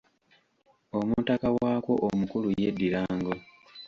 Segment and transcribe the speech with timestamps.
[0.97, 3.33] Omutaka waakwo omukulu yeddira ngo.